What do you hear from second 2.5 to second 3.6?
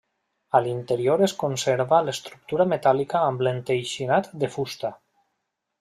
metàl·lica amb